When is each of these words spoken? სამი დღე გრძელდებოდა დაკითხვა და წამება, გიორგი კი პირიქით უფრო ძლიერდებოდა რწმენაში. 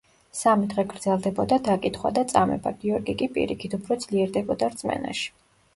სამი 0.37 0.69
დღე 0.71 0.85
გრძელდებოდა 0.93 1.59
დაკითხვა 1.69 2.13
და 2.17 2.25
წამება, 2.33 2.75
გიორგი 2.85 3.19
კი 3.21 3.29
პირიქით 3.37 3.81
უფრო 3.81 4.01
ძლიერდებოდა 4.07 4.73
რწმენაში. 4.77 5.33